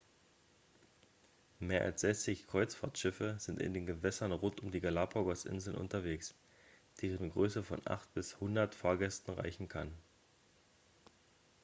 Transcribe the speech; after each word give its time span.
mehr 1.59 1.83
als 1.83 2.01
60 2.01 2.47
kreuzfahrtschiffe 2.47 3.35
sind 3.37 3.61
in 3.61 3.75
den 3.75 3.85
gewässern 3.85 4.31
rund 4.31 4.61
um 4.63 4.71
die 4.71 4.79
galapagos-inseln 4.81 5.77
unterwegs 5.77 6.33
deren 7.03 7.29
größe 7.29 7.61
von 7.63 7.81
8 7.85 8.11
bis 8.15 8.33
100 8.33 8.73
fahrtgästen 8.73 9.35
reichen 9.35 9.67
kann 9.67 9.93